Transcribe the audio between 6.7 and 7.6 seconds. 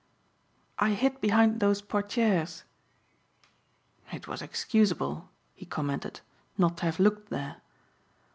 to have looked there."